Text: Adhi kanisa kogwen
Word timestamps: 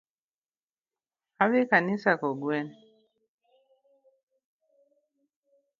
Adhi 1.43 1.61
kanisa 1.69 2.11
kogwen 2.21 2.67